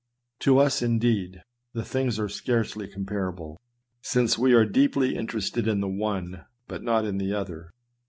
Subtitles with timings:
[0.39, 1.43] To us, indeed,
[1.73, 2.33] the things are 232 SERxMONS.
[2.67, 3.61] scarcely comparable,
[4.01, 7.71] since we are deeply interested in one, though not in the other.